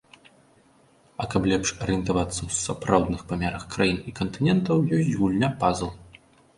А 1.23 1.27
каб 1.33 1.41
лепш 1.51 1.69
арыентавацца 1.83 2.35
ў 2.37 2.49
сапраўдных 2.65 3.21
памерах 3.35 3.63
краін 3.77 4.03
і 4.09 4.19
кантынентаў, 4.25 4.77
ёсць 5.01 5.17
гульня-пазл. 5.23 5.89